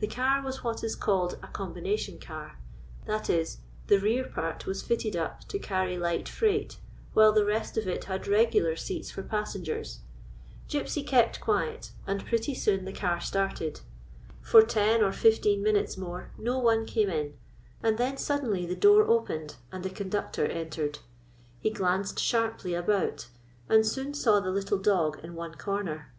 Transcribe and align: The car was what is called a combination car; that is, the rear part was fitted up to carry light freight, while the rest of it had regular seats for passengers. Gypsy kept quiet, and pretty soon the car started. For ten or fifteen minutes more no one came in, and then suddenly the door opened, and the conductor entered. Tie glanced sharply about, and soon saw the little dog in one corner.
The 0.00 0.06
car 0.06 0.42
was 0.42 0.62
what 0.62 0.84
is 0.84 0.94
called 0.94 1.38
a 1.42 1.46
combination 1.46 2.18
car; 2.18 2.58
that 3.06 3.30
is, 3.30 3.56
the 3.86 3.98
rear 3.98 4.22
part 4.26 4.66
was 4.66 4.82
fitted 4.82 5.16
up 5.16 5.48
to 5.48 5.58
carry 5.58 5.96
light 5.96 6.28
freight, 6.28 6.76
while 7.14 7.32
the 7.32 7.46
rest 7.46 7.78
of 7.78 7.88
it 7.88 8.04
had 8.04 8.26
regular 8.26 8.76
seats 8.76 9.10
for 9.10 9.22
passengers. 9.22 10.00
Gypsy 10.68 11.06
kept 11.06 11.40
quiet, 11.40 11.92
and 12.06 12.26
pretty 12.26 12.54
soon 12.54 12.84
the 12.84 12.92
car 12.92 13.18
started. 13.18 13.80
For 14.42 14.60
ten 14.60 15.02
or 15.02 15.10
fifteen 15.10 15.62
minutes 15.62 15.96
more 15.96 16.32
no 16.36 16.58
one 16.58 16.84
came 16.84 17.08
in, 17.08 17.32
and 17.82 17.96
then 17.96 18.18
suddenly 18.18 18.66
the 18.66 18.76
door 18.76 19.04
opened, 19.04 19.56
and 19.72 19.82
the 19.82 19.88
conductor 19.88 20.44
entered. 20.44 20.98
Tie 21.64 21.70
glanced 21.70 22.18
sharply 22.20 22.74
about, 22.74 23.28
and 23.70 23.86
soon 23.86 24.12
saw 24.12 24.38
the 24.38 24.50
little 24.52 24.76
dog 24.78 25.18
in 25.24 25.34
one 25.34 25.54
corner. 25.54 26.12